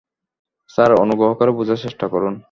[0.69, 2.33] Sir, অনুগ্রহ করে বোঝার চেষ্টা করুন।